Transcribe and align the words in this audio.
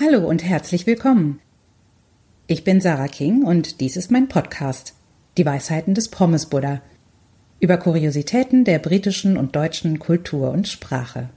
Hallo 0.00 0.28
und 0.28 0.42
herzlich 0.42 0.88
willkommen. 0.88 1.40
Ich 2.48 2.64
bin 2.64 2.80
Sarah 2.80 3.06
King 3.06 3.44
und 3.44 3.80
dies 3.80 3.96
ist 3.96 4.10
mein 4.10 4.26
Podcast, 4.26 4.92
Die 5.36 5.46
Weisheiten 5.46 5.94
des 5.94 6.08
Pommes 6.08 6.46
Buddha, 6.46 6.80
über 7.60 7.76
Kuriositäten 7.76 8.64
der 8.64 8.80
britischen 8.80 9.36
und 9.36 9.54
deutschen 9.54 10.00
Kultur 10.00 10.50
und 10.50 10.66
Sprache. 10.66 11.28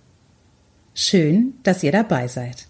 Schön, 0.95 1.53
dass 1.61 1.83
ihr 1.83 1.91
dabei 1.91 2.27
seid. 2.27 2.65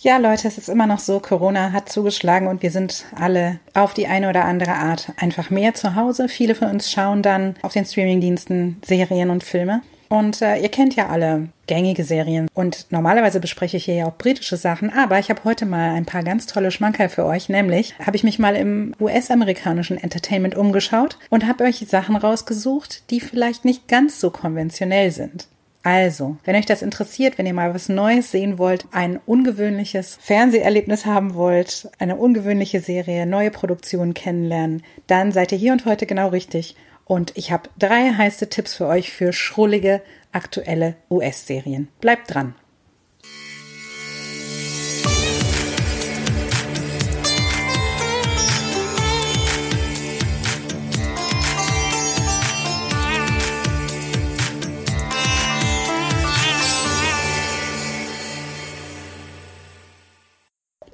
Ja, 0.00 0.18
Leute, 0.18 0.46
es 0.48 0.58
ist 0.58 0.68
immer 0.68 0.86
noch 0.86 1.00
so, 1.00 1.18
Corona 1.18 1.72
hat 1.72 1.88
zugeschlagen 1.88 2.46
und 2.46 2.62
wir 2.62 2.70
sind 2.70 3.06
alle 3.16 3.60
auf 3.72 3.94
die 3.94 4.06
eine 4.06 4.28
oder 4.28 4.44
andere 4.44 4.74
Art 4.74 5.12
einfach 5.16 5.48
mehr 5.48 5.72
zu 5.72 5.94
Hause. 5.94 6.28
Viele 6.28 6.54
von 6.54 6.68
uns 6.68 6.90
schauen 6.90 7.22
dann 7.22 7.56
auf 7.62 7.72
den 7.72 7.86
Streamingdiensten 7.86 8.82
Serien 8.84 9.30
und 9.30 9.44
Filme. 9.44 9.80
Und 10.08 10.40
äh, 10.40 10.56
ihr 10.56 10.70
kennt 10.70 10.96
ja 10.96 11.08
alle 11.08 11.48
gängige 11.66 12.02
Serien 12.02 12.48
und 12.54 12.86
normalerweise 12.90 13.40
bespreche 13.40 13.76
ich 13.76 13.84
hier 13.84 13.94
ja 13.94 14.06
auch 14.06 14.16
britische 14.16 14.56
Sachen, 14.56 14.90
aber 14.90 15.18
ich 15.18 15.28
habe 15.28 15.44
heute 15.44 15.66
mal 15.66 15.90
ein 15.90 16.06
paar 16.06 16.22
ganz 16.22 16.46
tolle 16.46 16.70
Schmankerl 16.70 17.10
für 17.10 17.26
euch, 17.26 17.50
nämlich 17.50 17.94
habe 17.98 18.16
ich 18.16 18.24
mich 18.24 18.38
mal 18.38 18.56
im 18.56 18.94
US-amerikanischen 18.98 19.98
Entertainment 19.98 20.56
umgeschaut 20.56 21.18
und 21.28 21.46
habe 21.46 21.64
euch 21.64 21.84
Sachen 21.86 22.16
rausgesucht, 22.16 23.10
die 23.10 23.20
vielleicht 23.20 23.66
nicht 23.66 23.86
ganz 23.86 24.18
so 24.18 24.30
konventionell 24.30 25.10
sind. 25.10 25.46
Also, 25.82 26.36
wenn 26.44 26.56
euch 26.56 26.66
das 26.66 26.82
interessiert, 26.82 27.38
wenn 27.38 27.46
ihr 27.46 27.54
mal 27.54 27.72
was 27.72 27.88
Neues 27.88 28.30
sehen 28.30 28.58
wollt, 28.58 28.86
ein 28.92 29.20
ungewöhnliches 29.24 30.18
Fernseherlebnis 30.20 31.06
haben 31.06 31.34
wollt, 31.34 31.88
eine 31.98 32.16
ungewöhnliche 32.16 32.80
Serie, 32.80 33.26
neue 33.26 33.50
Produktionen 33.50 34.12
kennenlernen, 34.12 34.82
dann 35.06 35.32
seid 35.32 35.52
ihr 35.52 35.58
hier 35.58 35.72
und 35.72 35.86
heute 35.86 36.06
genau 36.06 36.28
richtig. 36.28 36.76
Und 37.08 37.32
ich 37.36 37.50
habe 37.50 37.70
drei 37.78 38.12
heiße 38.12 38.50
Tipps 38.50 38.74
für 38.74 38.86
euch 38.86 39.10
für 39.10 39.32
schrullige, 39.32 40.02
aktuelle 40.30 40.94
US-Serien. 41.10 41.88
Bleibt 42.00 42.34
dran! 42.34 42.54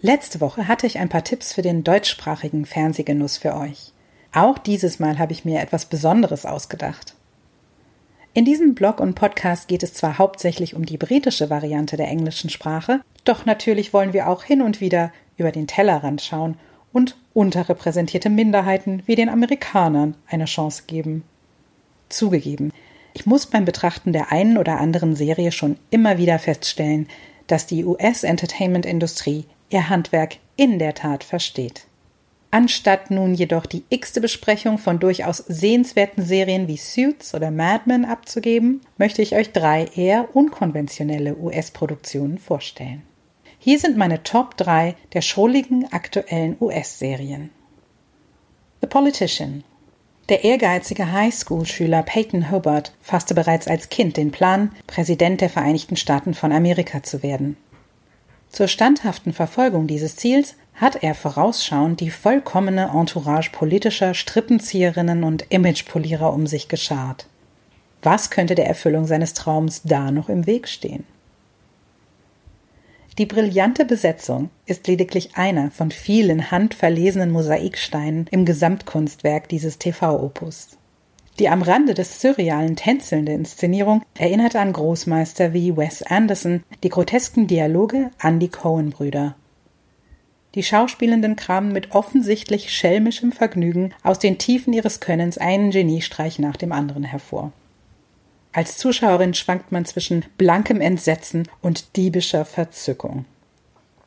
Letzte 0.00 0.40
Woche 0.40 0.68
hatte 0.68 0.86
ich 0.86 0.98
ein 0.98 1.08
paar 1.08 1.24
Tipps 1.24 1.54
für 1.54 1.62
den 1.62 1.82
deutschsprachigen 1.82 2.66
Fernsehgenuss 2.66 3.38
für 3.38 3.56
euch. 3.56 3.93
Auch 4.34 4.58
dieses 4.58 4.98
Mal 4.98 5.20
habe 5.20 5.32
ich 5.32 5.44
mir 5.44 5.60
etwas 5.60 5.86
Besonderes 5.86 6.44
ausgedacht. 6.44 7.14
In 8.32 8.44
diesem 8.44 8.74
Blog 8.74 8.98
und 8.98 9.14
Podcast 9.14 9.68
geht 9.68 9.84
es 9.84 9.94
zwar 9.94 10.18
hauptsächlich 10.18 10.74
um 10.74 10.84
die 10.84 10.96
britische 10.96 11.50
Variante 11.50 11.96
der 11.96 12.08
englischen 12.08 12.50
Sprache, 12.50 13.00
doch 13.22 13.46
natürlich 13.46 13.92
wollen 13.92 14.12
wir 14.12 14.28
auch 14.28 14.42
hin 14.42 14.60
und 14.60 14.80
wieder 14.80 15.12
über 15.36 15.52
den 15.52 15.68
Tellerrand 15.68 16.20
schauen 16.20 16.56
und 16.92 17.16
unterrepräsentierte 17.32 18.28
Minderheiten 18.28 19.04
wie 19.06 19.14
den 19.14 19.28
Amerikanern 19.28 20.16
eine 20.26 20.46
Chance 20.46 20.82
geben. 20.88 21.22
Zugegeben, 22.08 22.72
ich 23.12 23.26
muss 23.26 23.46
beim 23.46 23.64
Betrachten 23.64 24.12
der 24.12 24.32
einen 24.32 24.58
oder 24.58 24.80
anderen 24.80 25.14
Serie 25.14 25.52
schon 25.52 25.76
immer 25.90 26.18
wieder 26.18 26.40
feststellen, 26.40 27.06
dass 27.46 27.66
die 27.66 27.84
US-Entertainment-Industrie 27.84 29.44
ihr 29.70 29.88
Handwerk 29.88 30.38
in 30.56 30.80
der 30.80 30.94
Tat 30.94 31.22
versteht. 31.22 31.86
Anstatt 32.54 33.10
nun 33.10 33.34
jedoch 33.34 33.66
die 33.66 33.82
x-te 33.90 34.20
Besprechung 34.20 34.78
von 34.78 35.00
durchaus 35.00 35.38
sehenswerten 35.38 36.24
Serien 36.24 36.68
wie 36.68 36.76
Suits 36.76 37.34
oder 37.34 37.50
Mad 37.50 37.82
Men 37.86 38.04
abzugeben, 38.04 38.80
möchte 38.96 39.22
ich 39.22 39.34
euch 39.34 39.50
drei 39.50 39.86
eher 39.96 40.36
unkonventionelle 40.36 41.36
US-Produktionen 41.36 42.38
vorstellen. 42.38 43.02
Hier 43.58 43.80
sind 43.80 43.96
meine 43.96 44.22
Top 44.22 44.56
3 44.56 44.94
der 45.14 45.20
schrulligen 45.22 45.92
aktuellen 45.92 46.56
US-Serien. 46.60 47.50
The 48.82 48.86
Politician. 48.86 49.64
Der 50.28 50.44
ehrgeizige 50.44 51.10
Highschool-Schüler 51.10 52.04
Peyton 52.04 52.52
Hobart 52.52 52.92
fasste 53.00 53.34
bereits 53.34 53.66
als 53.66 53.88
Kind 53.88 54.16
den 54.16 54.30
Plan, 54.30 54.70
Präsident 54.86 55.40
der 55.40 55.50
Vereinigten 55.50 55.96
Staaten 55.96 56.34
von 56.34 56.52
Amerika 56.52 57.02
zu 57.02 57.24
werden. 57.24 57.56
Zur 58.48 58.68
standhaften 58.68 59.32
Verfolgung 59.32 59.88
dieses 59.88 60.14
Ziels 60.14 60.54
hat 60.74 61.02
er 61.02 61.14
vorausschauend 61.14 62.00
die 62.00 62.10
vollkommene 62.10 62.90
Entourage 62.94 63.50
politischer 63.50 64.14
Strippenzieherinnen 64.14 65.24
und 65.24 65.46
Imagepolierer 65.50 66.32
um 66.32 66.46
sich 66.46 66.68
geschart. 66.68 67.26
Was 68.02 68.30
könnte 68.30 68.54
der 68.54 68.66
Erfüllung 68.66 69.06
seines 69.06 69.34
Traums 69.34 69.82
da 69.84 70.10
noch 70.10 70.28
im 70.28 70.46
Weg 70.46 70.68
stehen? 70.68 71.04
Die 73.16 73.26
brillante 73.26 73.84
Besetzung 73.84 74.50
ist 74.66 74.88
lediglich 74.88 75.36
einer 75.36 75.70
von 75.70 75.92
vielen 75.92 76.50
handverlesenen 76.50 77.30
Mosaiksteinen 77.30 78.26
im 78.32 78.44
Gesamtkunstwerk 78.44 79.48
dieses 79.48 79.78
TV-Opus. 79.78 80.76
Die 81.38 81.48
am 81.48 81.62
Rande 81.62 81.94
des 81.94 82.20
Surrealen 82.20 82.74
tänzelnde 82.74 83.32
Inszenierung 83.32 84.02
erinnerte 84.18 84.58
an 84.58 84.72
Großmeister 84.72 85.52
wie 85.52 85.76
Wes 85.76 86.02
Anderson, 86.02 86.64
die 86.82 86.88
grotesken 86.88 87.46
Dialoge 87.46 88.10
an 88.18 88.40
die 88.40 88.50
Coen-Brüder. 88.50 89.36
Die 90.54 90.62
Schauspielenden 90.62 91.34
kramen 91.34 91.72
mit 91.72 91.94
offensichtlich 91.94 92.72
schelmischem 92.72 93.32
Vergnügen 93.32 93.92
aus 94.04 94.20
den 94.20 94.38
Tiefen 94.38 94.72
ihres 94.72 95.00
Könnens 95.00 95.36
einen 95.36 95.72
Geniestreich 95.72 96.38
nach 96.38 96.56
dem 96.56 96.70
anderen 96.70 97.02
hervor. 97.02 97.52
Als 98.52 98.78
Zuschauerin 98.78 99.34
schwankt 99.34 99.72
man 99.72 99.84
zwischen 99.84 100.24
blankem 100.38 100.80
Entsetzen 100.80 101.48
und 101.60 101.96
diebischer 101.96 102.44
Verzückung. 102.44 103.24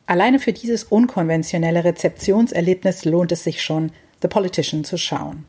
Alleine 0.06 0.38
für 0.38 0.54
dieses 0.54 0.84
unkonventionelle 0.84 1.84
Rezeptionserlebnis 1.84 3.04
lohnt 3.04 3.30
es 3.30 3.44
sich 3.44 3.62
schon, 3.62 3.92
The 4.22 4.28
Politician 4.28 4.84
zu 4.84 4.96
schauen. 4.96 5.44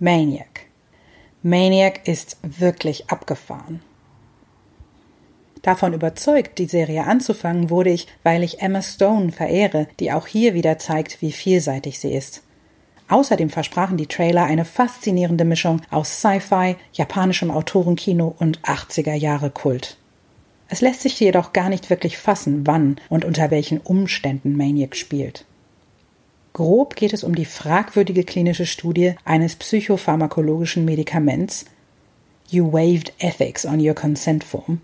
Maniac. 0.00 0.66
Maniac 1.44 2.08
ist 2.08 2.38
wirklich 2.42 3.08
abgefahren. 3.08 3.82
Davon 5.62 5.92
überzeugt, 5.92 6.58
die 6.58 6.66
Serie 6.66 7.04
anzufangen, 7.04 7.70
wurde 7.70 7.90
ich, 7.90 8.06
weil 8.22 8.42
ich 8.42 8.60
Emma 8.60 8.82
Stone 8.82 9.32
verehre, 9.32 9.88
die 10.00 10.12
auch 10.12 10.26
hier 10.26 10.54
wieder 10.54 10.78
zeigt, 10.78 11.20
wie 11.20 11.32
vielseitig 11.32 11.98
sie 11.98 12.12
ist. 12.12 12.42
Außerdem 13.08 13.48
versprachen 13.50 13.96
die 13.96 14.06
Trailer 14.06 14.44
eine 14.44 14.64
faszinierende 14.64 15.44
Mischung 15.44 15.80
aus 15.90 16.20
Sci-Fi, 16.20 16.76
japanischem 16.92 17.50
Autorenkino 17.50 18.34
und 18.38 18.60
80er 18.60 19.14
Jahre 19.14 19.50
Kult. 19.50 19.96
Es 20.68 20.82
lässt 20.82 21.00
sich 21.00 21.18
jedoch 21.18 21.54
gar 21.54 21.70
nicht 21.70 21.88
wirklich 21.88 22.18
fassen, 22.18 22.66
wann 22.66 22.96
und 23.08 23.24
unter 23.24 23.50
welchen 23.50 23.78
Umständen 23.78 24.56
Maniac 24.56 24.94
spielt. 24.94 25.46
Grob 26.52 26.96
geht 26.96 27.14
es 27.14 27.24
um 27.24 27.34
die 27.34 27.46
fragwürdige 27.46 28.24
klinische 28.24 28.66
Studie 28.66 29.14
eines 29.24 29.56
psychopharmakologischen 29.56 30.84
Medikaments 30.84 31.64
You 32.50 32.72
waived 32.72 33.12
ethics 33.18 33.66
on 33.66 33.78
your 33.78 33.94
consent 33.94 34.42
form, 34.42 34.80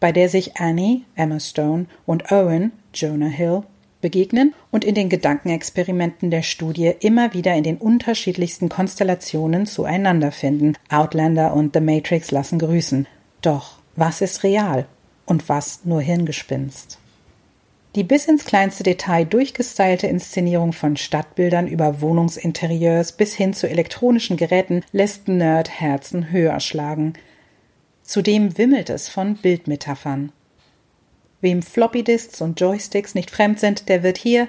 bei 0.00 0.12
der 0.12 0.28
sich 0.28 0.56
Annie, 0.56 1.02
Emma 1.14 1.38
Stone 1.38 1.86
und 2.06 2.32
Owen, 2.32 2.72
Jonah 2.94 3.28
Hill, 3.28 3.62
begegnen 4.00 4.54
und 4.70 4.84
in 4.84 4.94
den 4.94 5.08
Gedankenexperimenten 5.08 6.30
der 6.30 6.42
Studie 6.42 6.92
immer 7.00 7.34
wieder 7.34 7.54
in 7.54 7.62
den 7.62 7.76
unterschiedlichsten 7.76 8.68
Konstellationen 8.68 9.66
zueinander 9.66 10.32
finden. 10.32 10.74
Outlander 10.88 11.54
und 11.54 11.74
The 11.74 11.80
Matrix 11.80 12.30
lassen 12.30 12.58
grüßen. 12.58 13.06
Doch 13.42 13.78
was 13.96 14.20
ist 14.20 14.42
real 14.42 14.86
und 15.26 15.48
was 15.48 15.80
nur 15.84 16.00
Hirngespinst? 16.00 16.98
Die 17.96 18.04
bis 18.04 18.26
ins 18.26 18.44
kleinste 18.44 18.84
Detail 18.84 19.24
durchgestylte 19.24 20.06
Inszenierung 20.06 20.72
von 20.72 20.96
Stadtbildern 20.96 21.66
über 21.66 22.00
Wohnungsinterieurs 22.00 23.12
bis 23.12 23.34
hin 23.34 23.52
zu 23.52 23.68
elektronischen 23.68 24.36
Geräten 24.36 24.84
lässt 24.92 25.26
Nerdherzen 25.26 26.30
höher 26.30 26.60
schlagen. 26.60 27.14
Zudem 28.10 28.58
wimmelt 28.58 28.90
es 28.90 29.08
von 29.08 29.36
Bildmetaphern. 29.36 30.32
Wem 31.40 31.62
Floppydisks 31.62 32.40
und 32.40 32.58
Joysticks 32.58 33.14
nicht 33.14 33.30
fremd 33.30 33.60
sind, 33.60 33.88
der 33.88 34.02
wird 34.02 34.18
hier, 34.18 34.48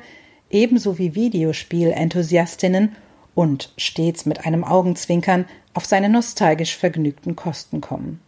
ebenso 0.50 0.98
wie 0.98 1.14
Videospiel-Enthusiastinnen 1.14 2.96
und 3.36 3.72
stets 3.78 4.26
mit 4.26 4.48
einem 4.48 4.64
Augenzwinkern 4.64 5.46
auf 5.76 5.86
seine 5.86 6.10
nostalgisch 6.10 6.76
vergnügten 6.76 7.36
Kosten 7.36 7.82
kommen. 7.82 8.20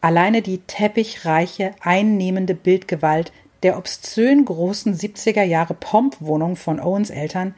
Alleine 0.00 0.42
die 0.42 0.58
teppichreiche, 0.58 1.70
einnehmende 1.78 2.56
Bildgewalt 2.56 3.30
der 3.62 3.78
obszön 3.78 4.44
großen 4.44 4.96
70er 4.96 5.44
Jahre 5.44 5.74
Pompwohnung 5.74 6.56
von 6.56 6.80
Owens 6.80 7.10
Eltern, 7.10 7.54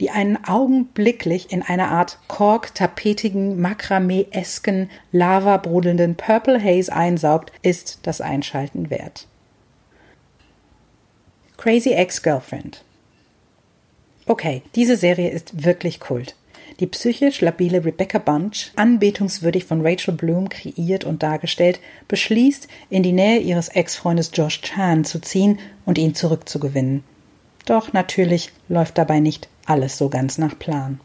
die 0.00 0.10
einen 0.10 0.44
augenblicklich 0.44 1.52
in 1.52 1.62
einer 1.62 1.90
Art 1.90 2.18
kork-tapetigen, 2.28 3.60
makramee-esken, 3.60 4.90
lavabrodelnden 5.12 6.16
Purple 6.16 6.62
Haze 6.62 6.92
einsaugt, 6.92 7.52
ist 7.62 8.00
das 8.02 8.20
Einschalten 8.20 8.90
wert. 8.90 9.26
Crazy 11.56 11.92
Ex-Girlfriend 11.92 12.84
Okay, 14.26 14.62
diese 14.74 14.96
Serie 14.96 15.30
ist 15.30 15.64
wirklich 15.64 16.00
Kult. 16.00 16.36
die 16.80 16.86
psychisch 16.86 17.40
labile 17.40 17.84
Rebecca 17.84 18.18
Bunch, 18.18 18.72
anbetungswürdig 18.76 19.64
von 19.64 19.86
Rachel 19.86 20.14
Bloom 20.14 20.48
kreiert 20.48 21.04
und 21.04 21.22
dargestellt, 21.22 21.80
beschließt, 22.08 22.66
in 22.90 23.02
die 23.02 23.12
Nähe 23.12 23.38
ihres 23.38 23.68
Ex-Freundes 23.68 24.30
Josh 24.34 24.60
Chan 24.62 25.04
zu 25.04 25.20
ziehen 25.20 25.58
und 25.84 25.98
ihn 25.98 26.14
zurückzugewinnen. 26.14 27.04
Doch 27.66 27.92
natürlich 27.92 28.50
läuft 28.68 28.98
dabei 28.98 29.20
nicht 29.20 29.48
alles 29.66 29.98
so 29.98 30.08
ganz 30.08 30.38
nach 30.38 30.58
Plan. 30.58 31.00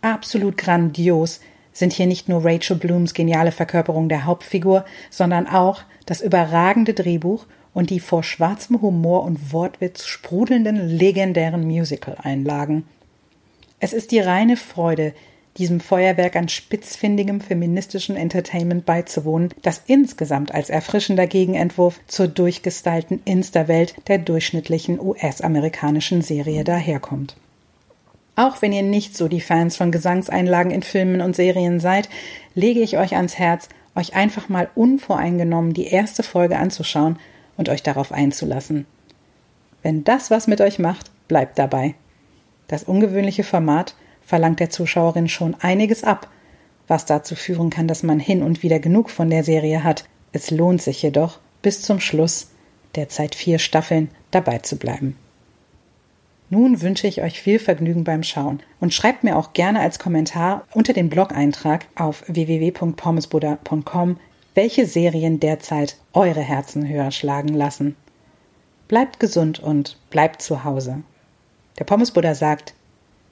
Absolut 0.00 0.56
grandios 0.56 1.40
sind 1.72 1.92
hier 1.92 2.06
nicht 2.06 2.28
nur 2.28 2.44
Rachel 2.44 2.76
Blooms 2.76 3.14
geniale 3.14 3.52
Verkörperung 3.52 4.08
der 4.08 4.24
Hauptfigur, 4.24 4.84
sondern 5.10 5.46
auch 5.46 5.82
das 6.06 6.20
überragende 6.20 6.94
Drehbuch 6.94 7.46
und 7.74 7.90
die 7.90 8.00
vor 8.00 8.22
schwarzem 8.22 8.80
Humor 8.82 9.22
und 9.22 9.52
Wortwitz 9.52 10.06
sprudelnden 10.06 10.88
legendären 10.88 11.66
Musical-Einlagen. 11.66 12.84
Es 13.78 13.92
ist 13.92 14.10
die 14.10 14.20
reine 14.20 14.56
Freude, 14.56 15.14
diesem 15.58 15.80
Feuerwerk 15.80 16.36
an 16.36 16.48
spitzfindigem 16.48 17.40
feministischen 17.40 18.16
Entertainment 18.16 18.86
beizuwohnen, 18.86 19.50
das 19.62 19.82
insgesamt 19.86 20.54
als 20.54 20.70
erfrischender 20.70 21.26
Gegenentwurf 21.26 22.00
zur 22.06 22.28
durchgestylten 22.28 23.20
Insta-Welt 23.24 23.94
der 24.08 24.18
durchschnittlichen 24.18 25.00
US-amerikanischen 25.00 26.22
Serie 26.22 26.64
daherkommt. 26.64 27.36
Auch 28.36 28.62
wenn 28.62 28.72
ihr 28.72 28.84
nicht 28.84 29.16
so 29.16 29.26
die 29.26 29.40
Fans 29.40 29.76
von 29.76 29.90
Gesangseinlagen 29.90 30.70
in 30.70 30.84
Filmen 30.84 31.20
und 31.20 31.34
Serien 31.34 31.80
seid, 31.80 32.08
lege 32.54 32.80
ich 32.80 32.96
euch 32.96 33.16
ans 33.16 33.36
Herz, 33.36 33.68
euch 33.96 34.14
einfach 34.14 34.48
mal 34.48 34.70
unvoreingenommen 34.76 35.74
die 35.74 35.88
erste 35.88 36.22
Folge 36.22 36.56
anzuschauen 36.56 37.18
und 37.56 37.68
euch 37.68 37.82
darauf 37.82 38.12
einzulassen. 38.12 38.86
Wenn 39.82 40.04
das 40.04 40.30
was 40.30 40.46
mit 40.46 40.60
euch 40.60 40.78
macht, 40.78 41.10
bleibt 41.26 41.58
dabei. 41.58 41.94
Das 42.68 42.84
ungewöhnliche 42.84 43.42
Format 43.42 43.96
verlangt 44.28 44.60
der 44.60 44.68
Zuschauerin 44.68 45.26
schon 45.26 45.54
einiges 45.54 46.04
ab, 46.04 46.28
was 46.86 47.06
dazu 47.06 47.34
führen 47.34 47.70
kann, 47.70 47.88
dass 47.88 48.02
man 48.02 48.20
hin 48.20 48.42
und 48.42 48.62
wieder 48.62 48.78
genug 48.78 49.08
von 49.08 49.30
der 49.30 49.42
Serie 49.42 49.82
hat. 49.82 50.04
Es 50.32 50.50
lohnt 50.50 50.82
sich 50.82 51.02
jedoch, 51.02 51.38
bis 51.62 51.80
zum 51.80 51.98
Schluss, 51.98 52.50
derzeit 52.94 53.34
vier 53.34 53.58
Staffeln, 53.58 54.10
dabei 54.30 54.58
zu 54.58 54.76
bleiben. 54.76 55.16
Nun 56.50 56.82
wünsche 56.82 57.06
ich 57.06 57.22
euch 57.22 57.40
viel 57.40 57.58
Vergnügen 57.58 58.04
beim 58.04 58.22
Schauen 58.22 58.60
und 58.80 58.92
schreibt 58.92 59.24
mir 59.24 59.38
auch 59.38 59.54
gerne 59.54 59.80
als 59.80 59.98
Kommentar 59.98 60.66
unter 60.74 60.92
den 60.92 61.08
Blog-Eintrag 61.08 61.86
auf 61.94 62.22
www.pommesbuddha.com, 62.26 64.18
welche 64.54 64.86
Serien 64.86 65.40
derzeit 65.40 65.96
eure 66.12 66.42
Herzen 66.42 66.86
höher 66.86 67.12
schlagen 67.12 67.54
lassen. 67.54 67.96
Bleibt 68.88 69.20
gesund 69.20 69.58
und 69.58 69.96
bleibt 70.10 70.42
zu 70.42 70.64
Hause. 70.64 71.02
Der 71.78 71.84
Pommesbuddha 71.84 72.34
sagt, 72.34 72.74